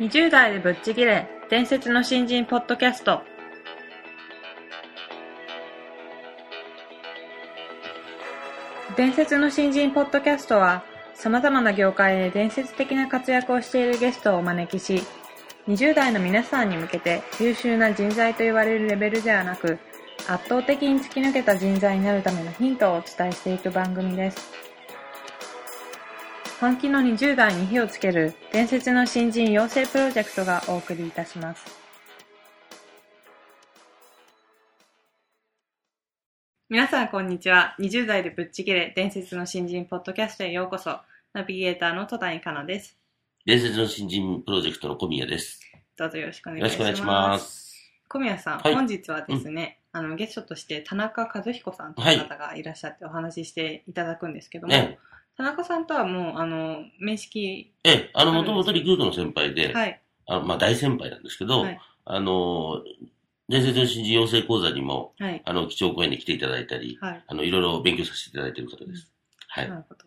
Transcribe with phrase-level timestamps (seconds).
[0.00, 3.22] 20代でぶっちぎれ伝説の新人ポッドキャスト。
[8.96, 10.84] 伝説の新人ポッドキャストは
[11.14, 15.02] 様々な業界で伝説的な活躍をしているゲストをお招きし
[15.66, 19.78] 20代の皆さんに向けて優秀な人材と言われるレベルではなく
[20.26, 24.52] 圧倒的に突き抜けた人材になるためのヒントをお伝えしていく番組です。
[26.60, 31.84] 本気の20代に火をつける伝説の新人養成プロジェクトがお送りいたします。
[36.70, 37.76] 皆さんこんにちは。
[37.78, 41.00] 20代でぶっちぎれ伝説の新人ポッドキャストへようこそ。
[41.34, 42.96] ナビゲーターの戸谷香奈です。
[43.44, 45.60] 伝説の新人プロジェクトの小宮です。
[45.98, 46.78] どうぞよろしくお願いよろします。
[46.78, 47.63] しくお願いします。
[48.14, 48.74] 小宮さん、はい。
[48.74, 55.00] 本日はですね、あのゲストとして田中和彦さんという方がいらっしゃってお話ししていただくんですけども、ね、
[55.36, 60.00] 田中さんとはもうあの面識ええ、あの、もともとリクルートの先輩で、はい。
[60.28, 61.80] あまあ大先輩なんですけど、はい。
[62.04, 62.84] あの、
[63.48, 65.42] 伝説の新人養成講座にも、はい。
[65.44, 67.24] あの、基調講演に来ていただいたり、はい。
[67.26, 69.10] あの、いろいろ勉強させていただいている方です。
[69.48, 69.68] はい。
[69.68, 69.74] な。
[69.74, 70.04] るほど。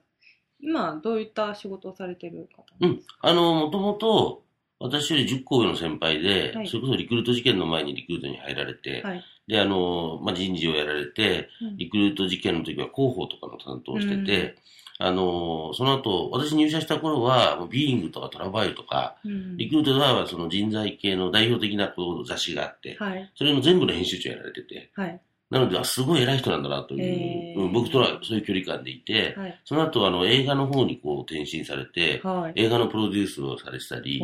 [0.62, 3.02] 今どういった仕事をされてる方うん。
[3.20, 4.47] あの、もともと、
[4.80, 6.68] 私より10個上の先輩で、はい。
[6.68, 9.24] それこそリクルート事件の前にリクルートに入られて、はい。
[9.48, 11.78] で、あの、まあ、人事をやられて、うん。
[11.78, 14.56] リクルート事件の時は広報とかの担当をしてて、
[15.00, 19.58] あの、その後、私入社した頃は、ビーイングとかトラバイルとか、うん。
[19.58, 23.32] リクルートではその人材系の代表的なこう雑誌があって、はい。
[23.36, 29.62] それの全部の編集長やられてて、はいなので、あすごい偉い人なんだなという、うん僕とはそういう距離感でいて、はい。
[29.66, 32.54] その後、あの、映画の方にこう転身されて、はい。
[32.56, 34.22] 映画のプロデュースをされてたり、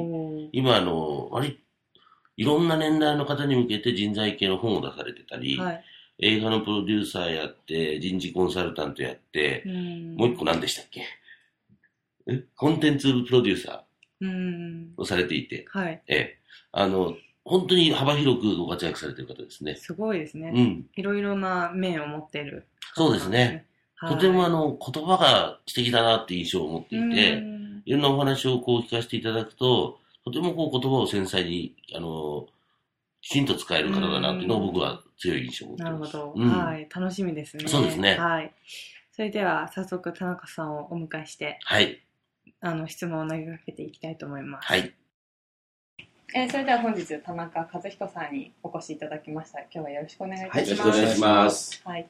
[0.52, 1.60] 今、あの、割
[2.36, 5.84] いろんな年代の方に向けて人材系の本を出されてたり、はい。
[6.20, 10.16] 映画のプロデューサーやって、人事コンサルタントやってう、ん。
[10.16, 11.04] もう一個何でしたっけ？
[12.28, 12.44] え？
[12.56, 13.84] コンテンツプロデューサ
[14.22, 14.94] うん。
[14.98, 16.02] ーをされていて、はい。
[16.08, 16.40] ええ、
[16.72, 17.16] あの、
[17.46, 19.76] 本当に幅広くご活躍されている方ですね。
[19.76, 20.86] すごいですね、うん。
[20.96, 23.40] いろいろな面を持っているそうですね。
[23.40, 23.66] はい
[24.06, 32.48] とてもあの、言葉が素敵だなって印象を持っていて、うんいろんなお話をこう聞かせていただくと、とてもこう言葉を繊細に、あの、
[33.24, 36.14] きちんと使える方だなっていうのを僕は強い印象を持っています。
[36.14, 38.54] なるほど、うんはい楽しみですねそうですねはい
[39.14, 42.02] それでは早速田中さんをお迎えしてはい。
[42.60, 44.94] あの質問を投げかけていきたいと思います、はい。
[46.36, 49.60] えーそれでは本日田中和彦さんにお越しいただきました。
[49.60, 51.82] 今日はよろしくお願いいたはい、します、よろしくお願いします。
[51.86, 52.08] はい。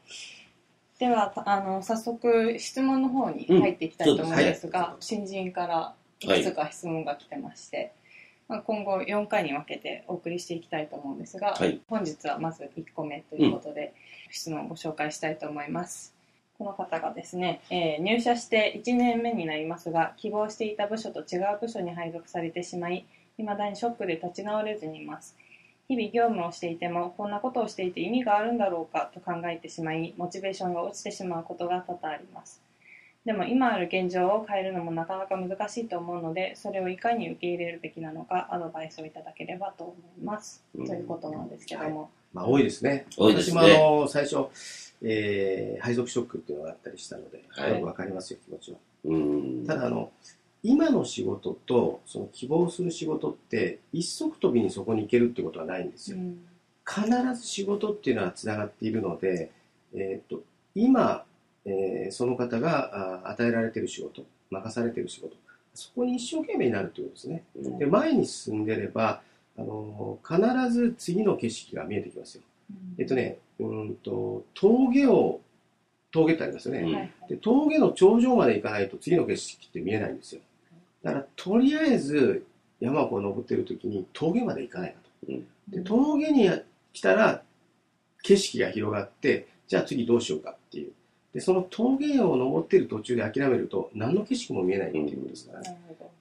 [0.97, 4.95] ではたあの早速質問の方に入っていきたいと思うんですが、うんはい。
[5.01, 6.27] 新人からい。
[6.27, 7.91] くつか質問が来てまして、
[8.47, 11.81] まあ、今後4回に分けてお送りしていきたいと思うんですが、はい。
[11.89, 13.93] 本日はまず1個目ということで、
[14.31, 16.13] 質問をご紹介したいと思います
[16.57, 23.05] この方がですね、えー入社して1年目になりますが希望していた部署と違う部署に配属されてしまい
[23.37, 25.35] 未だにショックで立ち直れずにいます。
[25.89, 32.61] 日々業務をしていてもこんなことをしていて意味があるんだろうかと考えてしまいモチベーションが落ちてしまうことが多々あります。
[33.25, 40.85] でも今ある現状を変えるのもなかなか難しいと思うのでそれをいかに受け入れるべきなのかアドバイスをいただければと思います、うん。
[40.85, 43.05] ということなんですけども、まあ、多いですね。
[43.17, 44.47] 多いですね私もあの、最初、
[45.01, 48.77] えー配属ショックっていうのがあったりしたので、はいよくわかりますよ、気持ちは。
[49.05, 49.65] うん。
[49.67, 50.11] ただ、あの、
[50.63, 56.17] 今の仕事と、その希望する仕事って、一足飛びにそこに行けるってことはないんですよ。
[56.17, 56.39] うん
[56.85, 59.51] 必ず仕事っていうのはつながっているので、
[59.93, 60.43] えーっと
[60.75, 61.23] 今、
[61.63, 65.37] えーその方があ与えられている仕事任されている仕事
[65.73, 69.21] そこに一生懸命になるということですねうんで前に進んでれば
[69.57, 72.43] あの必ず次の景色が見えてきますよ。
[72.97, 75.41] えっとねうんと峠を
[76.11, 77.11] 峠ってありますよね、うんはい。
[77.29, 80.41] で峠の頂上まで行かないと次の景色って見えないんですよ。
[81.03, 82.45] だからとりあえず
[82.79, 85.47] 山をこう登ってる時に峠まで行かないかと、うん。
[85.69, 86.49] で峠に
[86.91, 87.41] 来たら
[88.23, 90.91] 景色が広がってじゃあ次どうしようかっていう。
[91.33, 95.71] でその峠を登ってる途中で諦めると何の景色も見えないっていうことですから、だ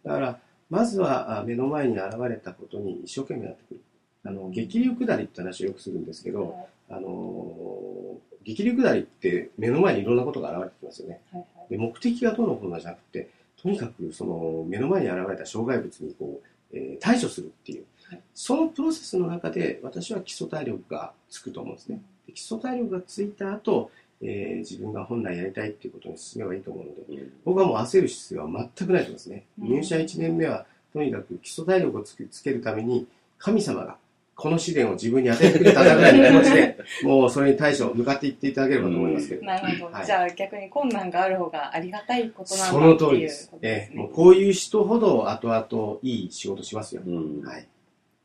[0.05, 0.39] から
[0.73, 3.81] まずはあ目の前に現れたことに一生懸命やってくる。
[4.25, 6.67] あの激流下りって話をよくするんですけど、はい。
[6.89, 11.21] あの激流下りって目の前にいろんなことが現れてきますよね。
[11.31, 13.29] はいで目的がどうのこうのじゃなくて
[13.63, 18.21] とにかくその目の前に現れた障害物にこう、えー対処するっていう、はい。
[18.33, 22.01] そのプロセスの中で私は基礎体力がつくと思うんですね。
[22.27, 23.91] で基礎体力がついた後、
[24.23, 33.07] えー自分が本来やりたいっていうことに進めばいいと思うのでうん僕はもう焦る必要は全くないと思いますねうん入社1年目はとにかく基礎体力をつけつけるために
[33.39, 33.97] 神様が
[34.35, 39.45] この試練を自分に与えてくれたぐらいの気持ちで、 もうそれに対処、向かっていっていただければと思いますけど。
[39.45, 39.95] なるほど。
[39.95, 43.57] はいじゃあ逆に困難がある方がありがたいことなんそのだっていう通りですこ。
[43.57, 44.15] とでええ、もすねう。
[44.17, 47.03] こういう人ほど後々いい仕事しますよ。
[47.07, 47.43] うん。
[47.43, 47.67] はい。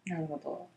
[0.08, 0.68] なるほど。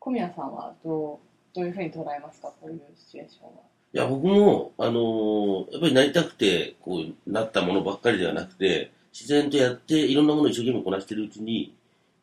[0.00, 2.52] 小宮さんはどう、どういうふうに捉えますか？
[2.60, 3.71] こういうシチュエーションは。
[3.94, 11.74] いや、僕も、あのーやっぱりなりたくて、こう、なったものばっかりではなくて、自然とやって、いろんなものを一生懸命こなしてるうちに、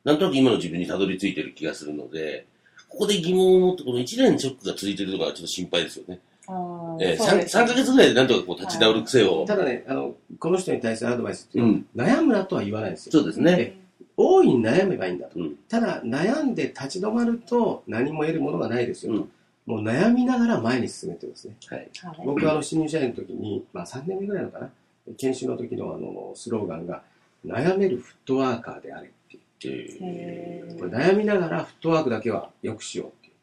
[0.04, 2.48] なんとなく今の自分にたどり着いてる気がするので、
[2.90, 6.20] ここで疑問を持って、この1年ショックが続いてるのがちょっと心配ですよね。
[6.48, 9.46] あええそうですね 3, ヶ月ぐらいでなんとかこう立ち直る癖を。
[9.46, 12.20] ただね、あの、この人に対するアドバイスっていうのは、うん。
[12.20, 13.12] 悩むなとは言わないんですよ。
[13.12, 13.56] そうですね。
[13.60, 13.76] え
[14.18, 15.40] 大いに悩めばいいんだと。
[15.40, 15.56] うん。
[15.70, 19.20] ただ、悩んで立ち止まると何も得るものがないですよと。
[19.20, 19.32] うん
[19.70, 21.56] もう悩みながら前に進めてですね。
[21.68, 21.92] はい。
[22.02, 24.72] はい僕はあの新入社員の時に、まあ3年目ぐらいのかな、
[25.16, 27.04] 研修の時のあのスローガンが、
[27.46, 29.12] 悩めるフットワーカーであれっ
[29.60, 30.76] ていう。
[30.80, 33.34] これ悩みながらフットワークだけは良くしようっていう。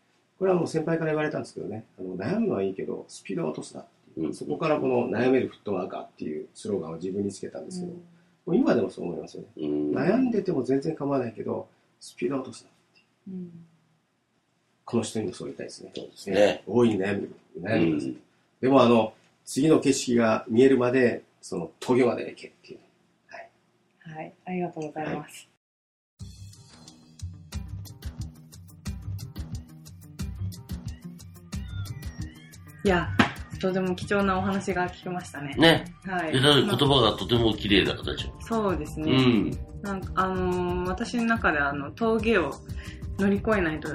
[0.41, 4.27] これはもう先輩から言われたんですけどね、あの悩むのはいいけど、スピードを落とすなっていう。
[4.27, 8.01] うんそこからこの悩めるフットワーカーっていうスローガンを自分につけたんですけど、も
[8.47, 9.49] う今でもそう思いますよね。
[9.59, 9.91] うん。
[9.93, 11.69] 悩んでても全然構わないけど、
[12.01, 12.71] スピードを落とすな。
[13.29, 13.51] うん
[14.87, 15.91] この人にもそう言いたいですね。
[15.95, 16.63] そうですね。
[16.67, 17.29] 大いに悩む、
[17.61, 18.11] 悩んでください。
[18.11, 18.21] うん
[18.59, 19.13] でもあの、
[19.45, 22.79] 次の景色が見えるまで、その峠まで行けっていう。
[24.11, 25.49] はい、ありがとうございます。
[32.83, 33.09] いや、
[33.61, 35.55] とても貴重なお話が聞けましたね。
[35.59, 35.85] ね。
[36.05, 36.33] はい。
[36.33, 38.35] 言ま葉がとても綺麗だったでしょ。
[38.41, 39.13] そうですね。
[39.13, 39.59] うん。
[39.83, 42.55] なんかあのー私の中であの峠を
[43.19, 43.89] 乗り越えないと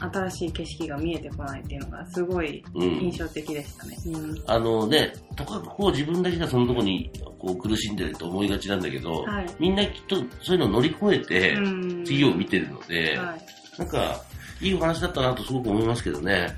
[0.00, 2.82] 新しい景色が見えてこないっていうのがすごいうん。
[3.00, 3.96] 印象的でしたね。
[4.06, 9.46] うんあのね、とかくこう自分だけがそのとこにこう苦しんでると思いがちなんだけど、はい。
[9.58, 13.40] みんなきっとそういうのを乗り越えて、うん次を見てるので、はい。
[13.78, 14.20] なんか、
[14.60, 16.56] いいお話だったなとすごく思いますけどね。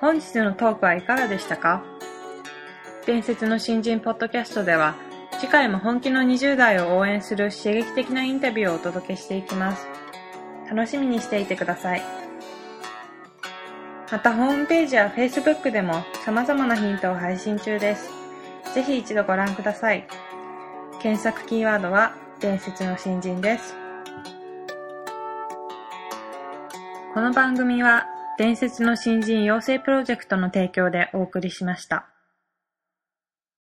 [0.00, 1.84] 本日のトークはいかがでしたか？
[3.06, 4.94] 伝説の新人ポッドキャストでは
[5.40, 9.86] 次回も本気の20代を応援する刺激的なインタビューをお届けしていきます。
[10.68, 12.02] 楽しみにしていてください。
[14.12, 18.10] またホームページや Facebook でも様々なヒントを配信中です。
[18.74, 20.06] ぜひ一度ご覧ください。
[21.00, 23.74] 検索キーワードは伝説の新人です。
[27.14, 28.06] この番組は
[28.36, 32.10] 伝説の新人養成プロジェクトの提供でお送りしました。